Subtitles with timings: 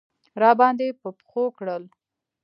[0.41, 1.83] راباندې په پښو کړل.